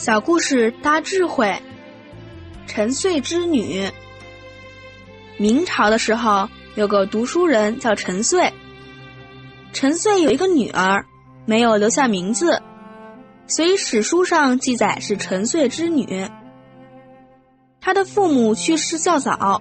[0.00, 1.60] 小故事大智慧。
[2.66, 3.90] 陈岁之女。
[5.36, 8.50] 明朝的时候，有个读书人叫陈岁。
[9.74, 11.04] 陈岁有一个女儿，
[11.44, 12.62] 没有留下名字，
[13.46, 16.26] 所以史书上记载是陈岁之女。
[17.78, 19.60] 他的父母去世较早，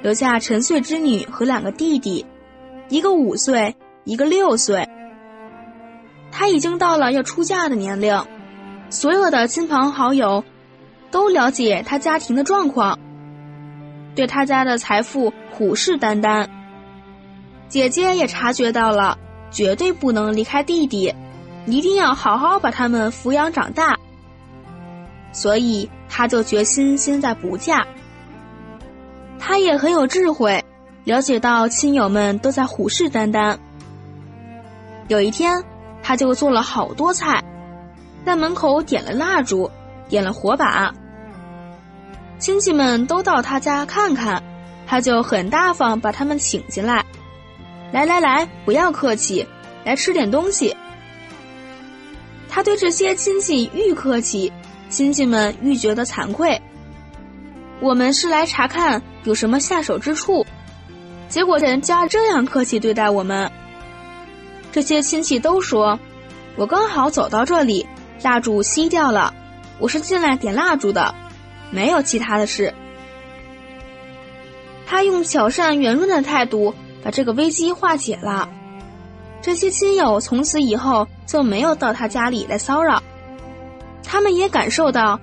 [0.00, 2.24] 留下陈岁之女和两个弟弟，
[2.88, 4.88] 一个五岁，一个六岁。
[6.32, 8.24] 他已经到了要出嫁的年龄。
[8.90, 10.44] 所有的亲朋好友
[11.12, 12.98] 都了解他家庭的状况，
[14.16, 16.46] 对他家的财富虎视眈眈。
[17.68, 19.16] 姐姐也察觉到了，
[19.52, 21.14] 绝对不能离开弟弟，
[21.66, 23.96] 一定要好好把他们抚养长大。
[25.32, 27.86] 所以，他就决心现在不嫁。
[29.38, 30.64] 他也很有智慧，
[31.04, 33.56] 了解到亲友们都在虎视眈眈。
[35.06, 35.62] 有一天，
[36.02, 37.40] 他就做了好多菜。
[38.24, 39.70] 在门口点了蜡烛，
[40.08, 40.92] 点了火把，
[42.38, 44.42] 亲戚们都到他家看看，
[44.86, 47.04] 他就很大方把他们请进来。
[47.92, 49.46] 来来来，不要客气，
[49.84, 50.76] 来吃点东西。
[52.48, 54.52] 他对这些亲戚愈客气，
[54.88, 56.60] 亲戚们愈觉得惭愧。
[57.80, 60.46] 我们是来查看有什么下手之处，
[61.28, 63.50] 结果人家这样客气对待我们。
[64.70, 65.98] 这些亲戚都说，
[66.56, 67.86] 我刚好走到这里。
[68.22, 69.32] 蜡烛熄掉了，
[69.78, 71.14] 我是进来点蜡烛的，
[71.70, 72.72] 没有其他的事。
[74.86, 78.48] 他用巧善圆润的态度把这个危机化解了，
[79.40, 83.02] 这些亲友从此以后就没有到他家里来骚扰，
[84.04, 85.18] 他们也感受到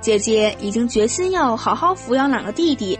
[0.00, 2.98] 姐姐已经决心要好好抚养两个弟弟。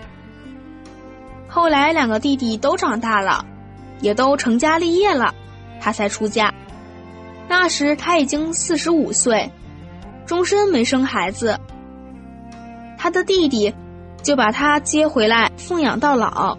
[1.48, 3.44] 后来两个弟弟都长大了，
[4.00, 5.34] 也都成家立业了，
[5.80, 6.54] 他才出嫁。
[7.48, 9.50] 那时他已经四十五岁，
[10.26, 11.58] 终身没生孩子。
[12.98, 13.72] 他的弟弟
[14.22, 16.56] 就把他接回来奉养到老。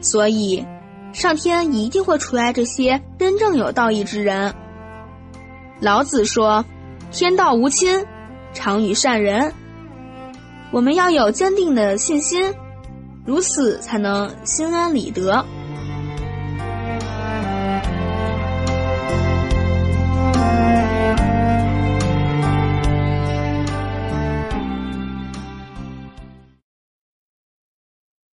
[0.00, 0.64] 所以，
[1.12, 4.54] 上天一定会出来这些真正有道义之人。
[5.80, 6.64] 老子说
[7.12, 8.06] ：“天道无亲，
[8.52, 9.52] 常与善人。”
[10.72, 12.54] 我们要有坚定的信心，
[13.24, 15.44] 如此才能心安理得。